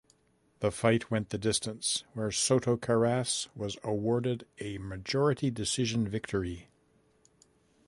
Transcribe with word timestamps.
The 0.61 0.71
fight 0.71 1.11
went 1.11 1.29
the 1.29 1.37
distance, 1.37 2.05
where 2.13 2.31
Soto 2.31 2.75
Karass 2.75 3.49
was 3.55 3.77
awarded 3.83 4.47
a 4.59 4.79
majority 4.79 5.51
decision 5.51 6.07
victory. 6.07 6.67